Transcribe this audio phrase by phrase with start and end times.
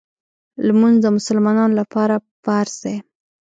[0.67, 2.97] لمونځ د مسلمانانو لپاره فرض دی.